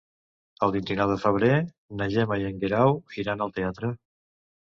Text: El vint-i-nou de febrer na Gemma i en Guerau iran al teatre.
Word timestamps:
El 0.67 0.71
vint-i-nou 0.75 1.11
de 1.11 1.17
febrer 1.23 1.57
na 1.99 2.07
Gemma 2.15 2.39
i 2.45 2.49
en 2.49 2.57
Guerau 2.65 2.99
iran 3.27 3.45
al 3.49 3.55
teatre. 3.61 3.93